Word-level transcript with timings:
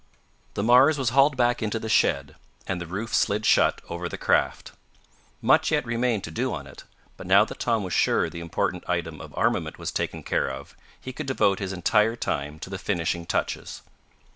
The 0.55 0.63
Mars 0.63 0.97
was 0.97 1.09
hauled 1.09 1.37
back 1.37 1.61
into 1.61 1.77
the 1.77 1.87
shed, 1.87 2.35
and 2.65 2.81
the 2.81 2.87
roof 2.87 3.13
slid 3.13 3.45
shut 3.45 3.81
over 3.87 4.09
the 4.09 4.17
craft. 4.17 4.71
Much 5.43 5.69
yet 5.69 5.85
remained 5.85 6.23
to 6.23 6.31
do 6.31 6.51
on 6.55 6.65
it, 6.65 6.85
but 7.17 7.27
now 7.27 7.45
that 7.45 7.59
Tom 7.59 7.83
was 7.83 7.93
sure 7.93 8.27
the 8.27 8.39
important 8.39 8.83
item 8.89 9.21
of 9.21 9.31
armament 9.37 9.77
was 9.77 9.91
taken 9.91 10.23
care 10.23 10.49
of, 10.49 10.75
he 10.99 11.13
could 11.13 11.27
devote 11.27 11.59
his 11.59 11.71
entire 11.71 12.15
time 12.15 12.57
to 12.61 12.71
the 12.71 12.79
finishing 12.79 13.27
touches. 13.27 13.83